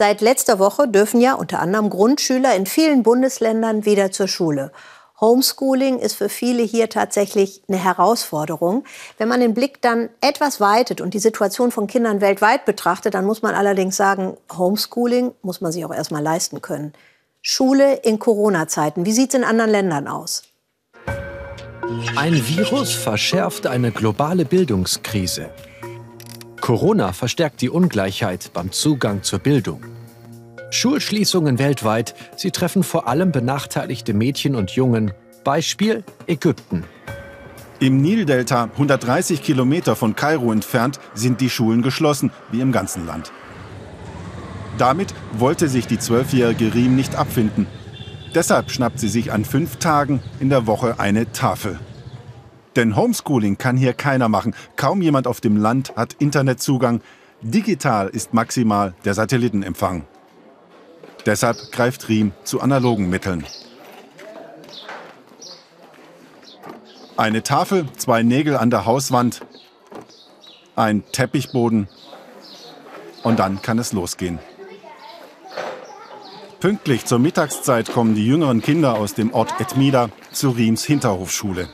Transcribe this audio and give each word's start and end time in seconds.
Seit 0.00 0.20
letzter 0.20 0.60
Woche 0.60 0.86
dürfen 0.86 1.20
ja 1.20 1.34
unter 1.34 1.58
anderem 1.58 1.90
Grundschüler 1.90 2.54
in 2.54 2.66
vielen 2.66 3.02
Bundesländern 3.02 3.84
wieder 3.84 4.12
zur 4.12 4.28
Schule. 4.28 4.70
Homeschooling 5.20 5.98
ist 5.98 6.14
für 6.14 6.28
viele 6.28 6.62
hier 6.62 6.88
tatsächlich 6.88 7.64
eine 7.66 7.82
Herausforderung. 7.82 8.84
Wenn 9.16 9.26
man 9.26 9.40
den 9.40 9.54
Blick 9.54 9.82
dann 9.82 10.08
etwas 10.20 10.60
weitet 10.60 11.00
und 11.00 11.14
die 11.14 11.18
Situation 11.18 11.72
von 11.72 11.88
Kindern 11.88 12.20
weltweit 12.20 12.64
betrachtet, 12.64 13.14
dann 13.14 13.24
muss 13.24 13.42
man 13.42 13.56
allerdings 13.56 13.96
sagen, 13.96 14.36
Homeschooling 14.56 15.32
muss 15.42 15.60
man 15.60 15.72
sich 15.72 15.84
auch 15.84 15.92
erstmal 15.92 16.22
leisten 16.22 16.62
können. 16.62 16.92
Schule 17.42 17.94
in 17.94 18.20
Corona-Zeiten, 18.20 19.04
wie 19.04 19.10
sieht 19.10 19.30
es 19.30 19.40
in 19.40 19.42
anderen 19.42 19.72
Ländern 19.72 20.06
aus? 20.06 20.44
Ein 22.14 22.34
Virus 22.34 22.92
verschärft 22.92 23.66
eine 23.66 23.90
globale 23.90 24.44
Bildungskrise. 24.44 25.50
Corona 26.68 27.14
verstärkt 27.14 27.62
die 27.62 27.70
Ungleichheit 27.70 28.50
beim 28.52 28.72
Zugang 28.72 29.22
zur 29.22 29.38
Bildung. 29.38 29.80
Schulschließungen 30.70 31.58
weltweit, 31.58 32.14
sie 32.36 32.50
treffen 32.50 32.82
vor 32.82 33.08
allem 33.08 33.32
benachteiligte 33.32 34.12
Mädchen 34.12 34.54
und 34.54 34.72
Jungen. 34.72 35.14
Beispiel 35.44 36.04
Ägypten. 36.26 36.84
Im 37.80 38.02
Nildelta, 38.02 38.64
130 38.64 39.42
Kilometer 39.42 39.96
von 39.96 40.14
Kairo 40.14 40.52
entfernt, 40.52 41.00
sind 41.14 41.40
die 41.40 41.48
Schulen 41.48 41.80
geschlossen, 41.80 42.32
wie 42.52 42.60
im 42.60 42.70
ganzen 42.70 43.06
Land. 43.06 43.32
Damit 44.76 45.14
wollte 45.38 45.70
sich 45.70 45.86
die 45.86 45.98
zwölfjährige 45.98 46.74
Riem 46.74 46.96
nicht 46.96 47.14
abfinden. 47.16 47.66
Deshalb 48.34 48.70
schnappt 48.70 49.00
sie 49.00 49.08
sich 49.08 49.32
an 49.32 49.46
fünf 49.46 49.76
Tagen 49.76 50.20
in 50.38 50.50
der 50.50 50.66
Woche 50.66 51.00
eine 51.00 51.32
Tafel. 51.32 51.80
Denn 52.76 52.96
Homeschooling 52.96 53.58
kann 53.58 53.76
hier 53.76 53.92
keiner 53.92 54.28
machen. 54.28 54.54
Kaum 54.76 55.02
jemand 55.02 55.26
auf 55.26 55.40
dem 55.40 55.56
Land 55.56 55.94
hat 55.96 56.14
Internetzugang. 56.18 57.00
Digital 57.40 58.08
ist 58.08 58.34
maximal 58.34 58.94
der 59.04 59.14
Satellitenempfang. 59.14 60.04
Deshalb 61.26 61.72
greift 61.72 62.08
Riem 62.08 62.32
zu 62.44 62.60
analogen 62.60 63.10
Mitteln. 63.10 63.44
Eine 67.16 67.42
Tafel, 67.42 67.86
zwei 67.96 68.22
Nägel 68.22 68.56
an 68.56 68.70
der 68.70 68.86
Hauswand, 68.86 69.40
ein 70.76 71.02
Teppichboden 71.10 71.88
und 73.24 73.40
dann 73.40 73.60
kann 73.60 73.78
es 73.78 73.92
losgehen. 73.92 74.38
Pünktlich 76.60 77.04
zur 77.04 77.18
Mittagszeit 77.18 77.92
kommen 77.92 78.14
die 78.14 78.26
jüngeren 78.26 78.62
Kinder 78.62 78.94
aus 78.94 79.14
dem 79.14 79.32
Ort 79.32 79.60
Etmida 79.60 80.10
zur 80.32 80.56
Riems 80.56 80.84
Hinterhofschule. 80.84 81.68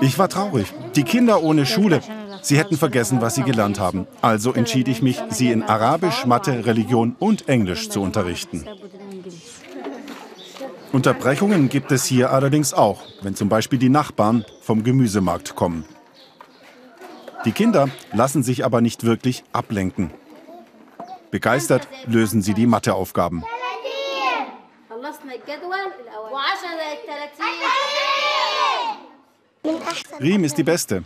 Ich 0.00 0.18
war 0.18 0.28
traurig. 0.28 0.72
Die 0.94 1.02
Kinder 1.04 1.42
ohne 1.42 1.66
Schule. 1.66 2.00
Sie 2.42 2.58
hätten 2.58 2.76
vergessen, 2.76 3.20
was 3.20 3.34
sie 3.34 3.42
gelernt 3.42 3.78
haben. 3.78 4.06
Also 4.22 4.52
entschied 4.52 4.88
ich 4.88 5.02
mich, 5.02 5.20
sie 5.30 5.50
in 5.50 5.62
Arabisch, 5.62 6.24
Mathe, 6.26 6.66
Religion 6.66 7.16
und 7.18 7.48
Englisch 7.48 7.88
zu 7.90 8.00
unterrichten. 8.00 8.66
Unterbrechungen 10.92 11.68
gibt 11.68 11.92
es 11.92 12.04
hier 12.04 12.30
allerdings 12.30 12.72
auch, 12.72 13.02
wenn 13.20 13.34
zum 13.34 13.48
Beispiel 13.48 13.78
die 13.78 13.88
Nachbarn 13.88 14.44
vom 14.62 14.82
Gemüsemarkt 14.82 15.54
kommen. 15.54 15.84
Die 17.44 17.52
Kinder 17.52 17.88
lassen 18.12 18.42
sich 18.42 18.64
aber 18.64 18.80
nicht 18.80 19.04
wirklich 19.04 19.44
ablenken. 19.52 20.10
Begeistert 21.30 21.86
lösen 22.06 22.40
sie 22.40 22.54
die 22.54 22.66
Matheaufgaben. 22.66 23.44
Riem 30.20 30.44
ist 30.44 30.58
die 30.58 30.62
Beste. 30.62 31.04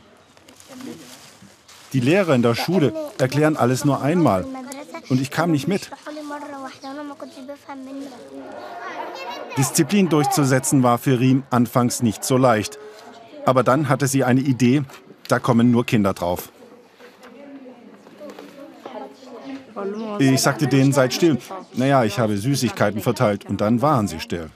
Die 1.92 2.00
Lehrer 2.00 2.34
in 2.34 2.42
der 2.42 2.54
Schule 2.54 2.92
erklären 3.18 3.56
alles 3.56 3.84
nur 3.84 4.00
einmal. 4.00 4.46
Und 5.08 5.20
ich 5.20 5.30
kam 5.30 5.50
nicht 5.50 5.66
mit. 5.66 5.90
Disziplin 9.56 10.08
durchzusetzen 10.08 10.82
war 10.82 10.98
für 10.98 11.18
Riem 11.18 11.42
anfangs 11.50 12.02
nicht 12.02 12.24
so 12.24 12.36
leicht. 12.36 12.78
Aber 13.44 13.62
dann 13.62 13.88
hatte 13.88 14.06
sie 14.06 14.22
eine 14.22 14.40
Idee, 14.40 14.82
da 15.28 15.38
kommen 15.38 15.70
nur 15.70 15.84
Kinder 15.84 16.12
drauf. 16.12 16.50
Ich 20.18 20.40
sagte 20.42 20.66
denen, 20.66 20.92
seid 20.92 21.14
still. 21.14 21.38
Naja, 21.74 22.04
ich 22.04 22.18
habe 22.18 22.36
Süßigkeiten 22.36 23.00
verteilt 23.00 23.46
und 23.48 23.60
dann 23.60 23.82
waren 23.82 24.06
sie 24.08 24.20
still. 24.20 24.50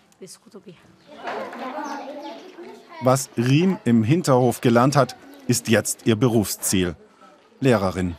Was 3.04 3.28
Riem 3.36 3.76
im 3.84 4.02
Hinterhof 4.02 4.62
gelernt 4.62 4.96
hat, 4.96 5.14
ist 5.46 5.68
jetzt 5.68 6.06
ihr 6.06 6.16
Berufsziel. 6.16 6.96
Lehrerin. 7.60 8.14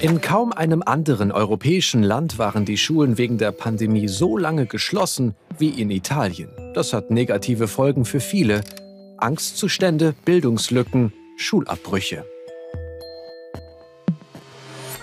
In 0.00 0.20
kaum 0.20 0.52
einem 0.52 0.84
anderen 0.86 1.32
europäischen 1.32 2.04
Land 2.04 2.38
waren 2.38 2.64
die 2.64 2.76
Schulen 2.76 3.18
wegen 3.18 3.36
der 3.36 3.50
Pandemie 3.50 4.06
so 4.06 4.36
lange 4.38 4.66
geschlossen 4.66 5.34
wie 5.58 5.70
in 5.70 5.90
Italien. 5.90 6.50
Das 6.72 6.92
hat 6.92 7.10
negative 7.10 7.66
Folgen 7.66 8.04
für 8.04 8.20
viele, 8.20 8.60
Angstzustände, 9.16 10.14
Bildungslücken, 10.24 11.12
Schulabbrüche. 11.36 12.24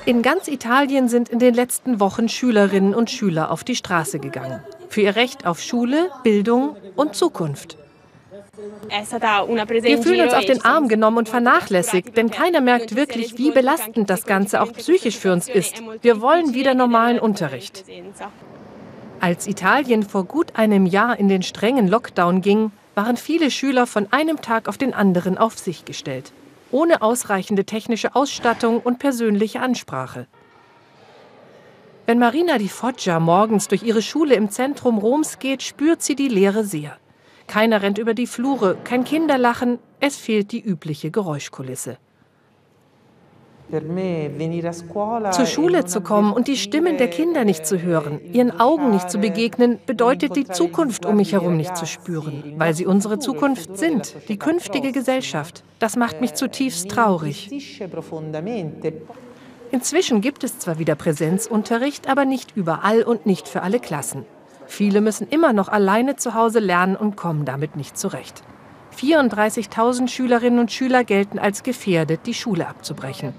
In 0.05 0.21
ganz 0.21 0.47
Italien 0.47 1.09
sind 1.09 1.27
in 1.27 1.39
den 1.39 1.53
letzten 1.53 1.99
Wochen 1.99 2.29
Schülerinnen 2.29 2.95
und 2.95 3.11
Schüler 3.11 3.51
auf 3.51 3.65
die 3.65 3.75
Straße 3.75 4.19
gegangen. 4.19 4.61
Für 4.89 5.01
ihr 5.01 5.15
Recht 5.15 5.45
auf 5.45 5.61
Schule, 5.61 6.09
Bildung 6.23 6.75
und 6.95 7.15
Zukunft. 7.15 7.77
Wir 8.89 10.01
fühlen 10.01 10.21
uns 10.21 10.33
auf 10.33 10.45
den 10.45 10.63
Arm 10.65 10.87
genommen 10.87 11.17
und 11.17 11.29
vernachlässigt, 11.29 12.17
denn 12.17 12.31
keiner 12.31 12.61
merkt 12.61 12.95
wirklich, 12.95 13.37
wie 13.37 13.51
belastend 13.51 14.09
das 14.09 14.25
Ganze 14.25 14.61
auch 14.61 14.73
psychisch 14.73 15.17
für 15.17 15.31
uns 15.31 15.47
ist. 15.47 15.83
Wir 16.01 16.21
wollen 16.21 16.53
wieder 16.53 16.73
normalen 16.73 17.19
Unterricht. 17.19 17.85
Als 19.19 19.47
Italien 19.47 20.03
vor 20.03 20.25
gut 20.25 20.55
einem 20.55 20.85
Jahr 20.85 21.19
in 21.19 21.27
den 21.27 21.43
strengen 21.43 21.87
Lockdown 21.87 22.41
ging, 22.41 22.71
waren 22.95 23.17
viele 23.17 23.51
Schüler 23.51 23.87
von 23.87 24.07
einem 24.11 24.41
Tag 24.41 24.67
auf 24.67 24.77
den 24.77 24.93
anderen 24.93 25.37
auf 25.37 25.57
sich 25.57 25.85
gestellt, 25.85 26.33
ohne 26.71 27.01
ausreichende 27.01 27.65
technische 27.65 28.15
Ausstattung 28.15 28.79
und 28.79 28.99
persönliche 28.99 29.59
Ansprache. 29.59 30.27
Wenn 32.07 32.19
Marina 32.19 32.57
Di 32.57 32.69
Foggia 32.69 33.19
morgens 33.19 33.67
durch 33.67 33.83
ihre 33.83 34.01
Schule 34.01 34.35
im 34.35 34.49
Zentrum 34.49 34.97
Roms 34.97 35.39
geht, 35.39 35.61
spürt 35.61 36.01
sie 36.01 36.15
die 36.15 36.29
Leere 36.29 36.63
sehr. 36.63 36.95
Keiner 37.47 37.81
rennt 37.81 37.97
über 37.97 38.13
die 38.13 38.27
Flure, 38.27 38.77
kein 38.85 39.03
Kinderlachen, 39.03 39.79
es 39.99 40.15
fehlt 40.15 40.53
die 40.53 40.61
übliche 40.61 41.11
Geräuschkulisse. 41.11 41.97
Zur 43.69 45.45
Schule 45.45 45.83
zu 45.83 45.99
kommen 45.99 46.31
und 46.31 46.47
die 46.47 46.55
Stimmen 46.55 46.97
der 46.97 47.09
Kinder 47.09 47.43
nicht 47.43 47.65
zu 47.65 47.81
hören, 47.81 48.21
ihren 48.31 48.57
Augen 48.57 48.91
nicht 48.91 49.11
zu 49.11 49.17
begegnen, 49.17 49.79
bedeutet 49.85 50.37
die 50.37 50.45
Zukunft 50.45 51.05
um 51.05 51.17
mich 51.17 51.33
herum 51.33 51.57
nicht 51.57 51.75
zu 51.75 51.85
spüren, 51.85 52.53
weil 52.55 52.73
sie 52.73 52.85
unsere 52.85 53.19
Zukunft 53.19 53.77
sind, 53.77 54.15
die 54.29 54.39
künftige 54.39 54.93
Gesellschaft. 54.93 55.65
Das 55.79 55.97
macht 55.97 56.21
mich 56.21 56.35
zutiefst 56.35 56.89
traurig. 56.89 57.49
Inzwischen 59.71 60.21
gibt 60.21 60.43
es 60.43 60.59
zwar 60.59 60.79
wieder 60.79 60.95
Präsenzunterricht, 60.95 62.09
aber 62.09 62.25
nicht 62.25 62.55
überall 62.55 63.03
und 63.03 63.25
nicht 63.25 63.47
für 63.47 63.61
alle 63.61 63.79
Klassen. 63.79 64.25
Viele 64.65 65.01
müssen 65.01 65.27
immer 65.27 65.53
noch 65.53 65.69
alleine 65.69 66.15
zu 66.15 66.33
Hause 66.33 66.59
lernen 66.59 66.95
und 66.95 67.15
kommen 67.15 67.45
damit 67.45 67.75
nicht 67.75 67.97
zurecht. 67.97 68.43
34.000 68.97 70.07
Schülerinnen 70.07 70.59
und 70.59 70.71
Schüler 70.71 71.03
gelten 71.03 71.39
als 71.39 71.63
gefährdet, 71.63 72.21
die 72.25 72.33
Schule 72.33 72.67
abzubrechen. 72.67 73.33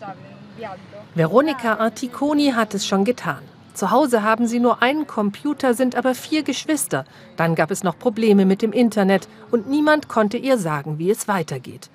Veronika 1.15 1.77
Articoni 1.77 2.53
hat 2.53 2.75
es 2.75 2.87
schon 2.87 3.05
getan. 3.05 3.43
Zu 3.75 3.91
Hause 3.91 4.23
haben 4.23 4.47
sie 4.47 4.59
nur 4.59 4.83
einen 4.83 5.07
Computer, 5.07 5.75
sind 5.75 5.95
aber 5.95 6.15
vier 6.15 6.43
Geschwister. 6.43 7.05
Dann 7.37 7.55
gab 7.55 7.71
es 7.71 7.85
noch 7.85 7.99
Probleme 7.99 8.45
mit 8.45 8.61
dem 8.61 8.73
Internet 8.73 9.29
und 9.51 9.69
niemand 9.69 10.09
konnte 10.09 10.37
ihr 10.37 10.59
sagen, 10.59 10.99
wie 10.99 11.11
es 11.11 11.29
weitergeht. 11.29 11.89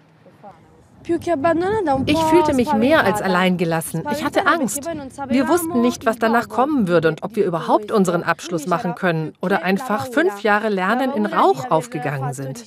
Ich 2.06 2.20
fühlte 2.20 2.54
mich 2.54 2.74
mehr 2.74 3.04
als 3.04 3.22
alleingelassen. 3.22 4.04
Ich 4.12 4.24
hatte 4.24 4.48
Angst. 4.48 4.90
Wir 5.30 5.48
wussten 5.48 5.82
nicht, 5.82 6.06
was 6.06 6.18
danach 6.18 6.50
kommen 6.50 6.88
würde 6.88 7.10
und 7.10 7.24
ob 7.24 7.36
wir 7.36 7.46
überhaupt 7.46 7.92
unseren 7.92 8.24
Abschluss 8.24 8.68
machen 8.68 8.96
können 8.96 9.34
oder 9.42 9.64
einfach 9.64 10.08
fünf 10.08 10.42
Jahre 10.42 10.70
Lernen 10.70 11.12
in 11.12 11.26
Rauch 11.26 11.70
aufgegangen 11.70 12.34
sind. 12.34 12.64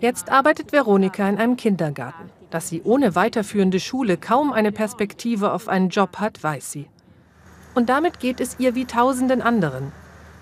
Jetzt 0.00 0.30
arbeitet 0.30 0.72
Veronika 0.72 1.28
in 1.28 1.38
einem 1.38 1.56
Kindergarten. 1.56 2.30
Dass 2.50 2.68
sie 2.68 2.82
ohne 2.82 3.14
weiterführende 3.14 3.78
Schule 3.78 4.16
kaum 4.16 4.52
eine 4.52 4.72
Perspektive 4.72 5.52
auf 5.52 5.68
einen 5.68 5.90
Job 5.90 6.18
hat, 6.18 6.42
weiß 6.42 6.72
sie. 6.72 6.86
Und 7.74 7.88
damit 7.88 8.20
geht 8.20 8.40
es 8.40 8.58
ihr 8.58 8.74
wie 8.74 8.86
tausenden 8.86 9.42
anderen. 9.42 9.92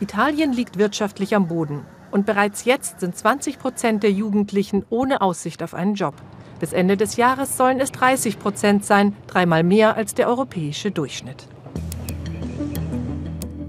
Italien 0.00 0.52
liegt 0.52 0.78
wirtschaftlich 0.78 1.34
am 1.34 1.48
Boden. 1.48 1.84
Und 2.16 2.24
bereits 2.24 2.64
jetzt 2.64 3.00
sind 3.00 3.14
20 3.14 3.58
Prozent 3.58 4.02
der 4.02 4.10
Jugendlichen 4.10 4.86
ohne 4.88 5.20
Aussicht 5.20 5.62
auf 5.62 5.74
einen 5.74 5.96
Job. 5.96 6.14
Bis 6.60 6.72
Ende 6.72 6.96
des 6.96 7.16
Jahres 7.16 7.58
sollen 7.58 7.78
es 7.78 7.92
30 7.92 8.38
Prozent 8.38 8.86
sein, 8.86 9.14
dreimal 9.26 9.62
mehr 9.62 9.98
als 9.98 10.14
der 10.14 10.26
europäische 10.26 10.90
Durchschnitt. 10.90 11.46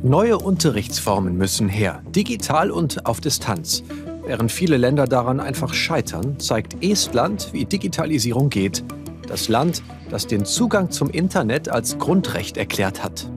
Neue 0.02 0.38
Unterrichtsformen 0.38 1.38
müssen 1.38 1.68
her, 1.68 2.02
digital 2.16 2.72
und 2.72 3.06
auf 3.06 3.20
Distanz. 3.20 3.84
Während 4.26 4.50
viele 4.50 4.78
Länder 4.78 5.08
daran 5.08 5.42
einfach 5.42 5.74
scheitern, 5.74 6.40
zeigt 6.40 6.82
Estland, 6.82 7.50
wie 7.52 7.66
Digitalisierung 7.66 8.50
geht. 8.50 8.86
Das 9.28 9.50
Land, 9.50 9.84
das 10.10 10.26
den 10.26 10.46
Zugang 10.46 10.90
zum 10.90 11.10
Internet 11.10 11.68
als 11.68 11.98
Grundrecht 11.98 12.56
erklärt 12.56 13.04
hat. 13.04 13.30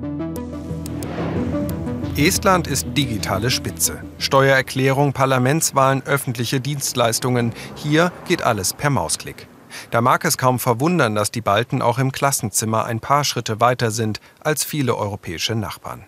Estland 2.20 2.66
ist 2.66 2.86
digitale 2.94 3.50
Spitze. 3.50 4.04
Steuererklärung, 4.18 5.14
Parlamentswahlen, 5.14 6.02
öffentliche 6.02 6.60
Dienstleistungen. 6.60 7.54
Hier 7.76 8.12
geht 8.28 8.42
alles 8.42 8.74
per 8.74 8.90
Mausklick. 8.90 9.48
Da 9.90 10.02
mag 10.02 10.26
es 10.26 10.36
kaum 10.36 10.58
verwundern, 10.58 11.14
dass 11.14 11.30
die 11.30 11.40
Balten 11.40 11.80
auch 11.80 11.98
im 11.98 12.12
Klassenzimmer 12.12 12.84
ein 12.84 13.00
paar 13.00 13.24
Schritte 13.24 13.58
weiter 13.62 13.90
sind 13.90 14.20
als 14.40 14.64
viele 14.64 14.98
europäische 14.98 15.54
Nachbarn. 15.54 16.04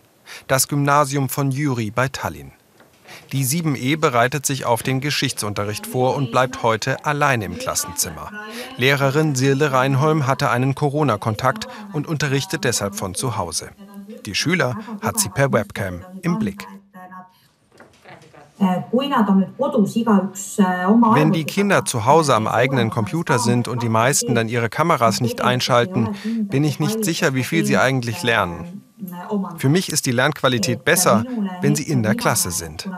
Das 0.49 0.69
Gymnasium 0.69 1.31
von 1.31 1.51
Jüri 1.51 1.91
bei 1.91 2.09
Tallinn. 2.09 2.53
Die 3.33 3.47
7e 3.47 3.97
bereitet 3.97 4.45
sich 4.45 4.67
auf 4.67 4.83
den 4.83 5.01
Geschichtsunterricht 5.01 5.87
vor 5.87 6.15
und 6.15 6.31
bleibt 6.31 6.63
heute 6.63 7.07
allein 7.07 7.41
im 7.41 7.57
Klassenzimmer. 7.57 8.31
Lehrerin 8.77 9.35
Sirle 9.35 9.73
Reinholm 9.73 10.27
hatte 10.27 10.51
einen 10.51 10.75
Corona-Kontakt 10.75 11.69
und 11.95 12.07
unterrichtet 12.07 12.65
deshalb 12.65 12.97
von 12.97 13.15
zu 13.15 13.39
Hause. 13.39 13.71
Die 14.27 14.35
Schüler 14.35 14.77
hat 15.01 15.19
sie 15.19 15.29
per 15.29 15.53
Webcam 15.53 16.01
im 16.23 16.39
Blick. 16.39 16.67
Wenn 18.59 18.85
die 21.33 21.45
Kinder 21.45 21.85
zu 21.85 22.05
Hause 22.05 22.35
am 22.35 22.47
eigenen 22.47 22.91
Computer 22.91 23.41
sind 23.41 23.67
und 23.67 23.83
die 23.83 23.89
meisten 23.89 24.37
dann 24.37 24.49
ihre 24.49 24.69
Kameras 24.69 25.21
nicht 25.21 25.41
einschalten, 25.41 26.11
bin 26.43 26.63
ich 26.63 26.79
nicht 26.79 27.05
sicher, 27.05 27.35
wie 27.35 27.43
viel 27.43 27.65
sie 27.65 27.79
eigentlich 27.79 28.23
lernen. 28.23 28.85
Für 29.57 29.69
mich 29.69 29.91
ist 29.91 30.07
die 30.07 30.13
Lernqualität 30.13 30.85
besser, 30.85 31.25
wenn 31.61 31.75
sie 31.75 31.83
in 31.83 32.05
der 32.05 32.15
Klasse 32.15 32.53
sind. 32.53 32.89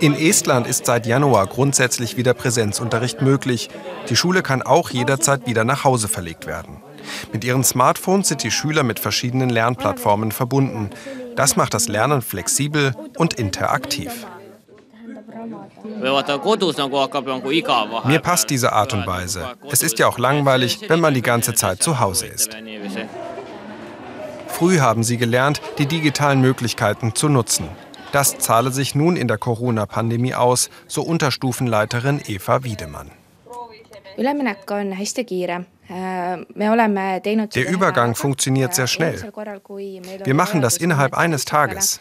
In 0.00 0.14
Estland 0.14 0.66
ist 0.66 0.86
seit 0.86 1.06
Januar 1.06 1.46
grundsätzlich 1.46 2.16
wieder 2.16 2.34
Präsenzunterricht 2.34 3.22
möglich. 3.22 3.68
Die 4.08 4.16
Schule 4.16 4.42
kann 4.42 4.62
auch 4.62 4.90
jederzeit 4.90 5.46
wieder 5.46 5.64
nach 5.64 5.84
Hause 5.84 6.08
verlegt 6.08 6.46
werden. 6.46 6.82
Mit 7.32 7.44
ihren 7.44 7.64
Smartphones 7.64 8.28
sind 8.28 8.42
die 8.42 8.50
Schüler 8.50 8.82
mit 8.82 8.98
verschiedenen 8.98 9.50
Lernplattformen 9.50 10.32
verbunden. 10.32 10.90
Das 11.36 11.56
macht 11.56 11.74
das 11.74 11.88
Lernen 11.88 12.22
flexibel 12.22 12.94
und 13.16 13.34
interaktiv. 13.34 14.26
Mir 18.04 18.18
passt 18.20 18.50
diese 18.50 18.72
Art 18.72 18.94
und 18.94 19.06
Weise. 19.06 19.46
Es 19.70 19.82
ist 19.82 19.98
ja 19.98 20.06
auch 20.06 20.18
langweilig, 20.18 20.80
wenn 20.88 21.00
man 21.00 21.14
die 21.14 21.22
ganze 21.22 21.54
Zeit 21.54 21.82
zu 21.82 22.00
Hause 22.00 22.26
ist. 22.26 22.56
Früh 24.48 24.80
haben 24.80 25.04
sie 25.04 25.16
gelernt, 25.16 25.60
die 25.78 25.86
digitalen 25.86 26.40
Möglichkeiten 26.40 27.14
zu 27.14 27.28
nutzen. 27.28 27.68
Das 28.12 28.38
zahle 28.38 28.72
sich 28.72 28.94
nun 28.94 29.16
in 29.16 29.28
der 29.28 29.38
Corona-Pandemie 29.38 30.34
aus, 30.34 30.70
so 30.86 31.02
Unterstufenleiterin 31.02 32.20
Eva 32.26 32.64
Wiedemann. 32.64 33.10
Der 35.88 37.70
Übergang 37.70 38.14
funktioniert 38.14 38.74
sehr 38.74 38.86
schnell. 38.86 39.32
Wir 40.24 40.34
machen 40.34 40.60
das 40.60 40.76
innerhalb 40.76 41.14
eines 41.14 41.44
Tages. 41.44 42.00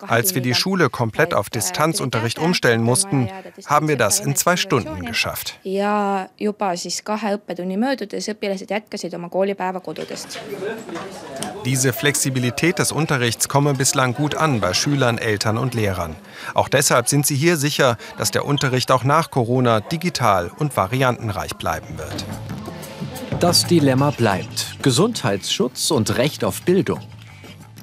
Als 0.00 0.34
wir 0.34 0.42
die 0.42 0.54
Schule 0.54 0.90
komplett 0.90 1.32
auf 1.32 1.48
Distanzunterricht 1.48 2.38
umstellen 2.40 2.82
mussten, 2.82 3.28
haben 3.66 3.86
wir 3.88 3.96
das 3.96 4.18
in 4.18 4.34
zwei 4.34 4.56
Stunden 4.56 5.04
geschafft. 5.04 5.60
Diese 11.64 11.92
Flexibilität 11.92 12.78
des 12.78 12.92
Unterrichts 12.92 13.48
komme 13.48 13.74
bislang 13.74 14.14
gut 14.14 14.34
an 14.34 14.60
bei 14.60 14.74
Schülern, 14.74 15.18
Eltern 15.18 15.58
und 15.58 15.74
Lehrern. 15.74 16.16
Auch 16.54 16.68
deshalb 16.68 17.08
sind 17.08 17.26
sie 17.26 17.36
hier 17.36 17.56
sicher, 17.56 17.96
dass 18.18 18.30
der 18.32 18.44
Unterricht 18.44 18.90
auch 18.90 19.04
nach 19.04 19.30
Corona 19.30 19.80
digital 19.80 20.50
und 20.58 20.76
variantenreich 20.76 21.56
bleiben 21.56 21.98
wird. 21.98 22.24
Das 23.40 23.66
Dilemma 23.66 24.12
bleibt 24.12 24.82
Gesundheitsschutz 24.82 25.90
und 25.90 26.16
Recht 26.16 26.42
auf 26.42 26.62
Bildung. 26.62 27.00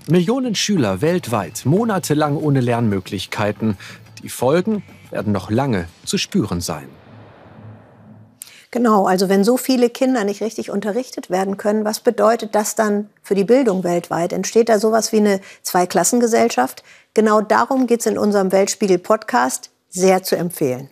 Millionen 0.08 0.56
Schüler 0.56 1.02
weltweit 1.02 1.66
monatelang 1.66 2.38
ohne 2.38 2.60
Lernmöglichkeiten. 2.60 3.78
Die 4.24 4.30
Folgen 4.30 4.82
werden 5.12 5.32
noch 5.32 5.52
lange 5.52 5.88
zu 6.06 6.18
spüren 6.18 6.60
sein. 6.60 6.90
Genau, 8.72 9.06
also 9.06 9.30
wenn 9.30 9.44
so 9.44 9.58
viele 9.58 9.92
Kinder 9.92 10.24
nicht 10.24 10.42
richtig 10.42 10.72
unterrichtet 10.72 11.30
werden 11.30 11.58
können, 11.58 11.86
was 11.86 12.00
bedeutet 12.00 12.56
das 12.56 12.74
dann 12.74 13.10
für 13.22 13.36
die 13.36 13.44
Bildung 13.44 13.84
weltweit? 13.84 14.34
Entsteht 14.34 14.70
da 14.70 14.80
sowas 14.80 15.12
wie 15.12 15.18
eine 15.18 15.40
Zweiklassengesellschaft? 15.62 16.84
Genau 17.14 17.42
darum 17.42 17.86
geht 17.86 18.00
es 18.00 18.08
in 18.08 18.18
unserem 18.18 18.52
Weltspiegel-Podcast, 18.52 19.70
sehr 19.90 20.24
zu 20.24 20.36
empfehlen. 20.36 20.90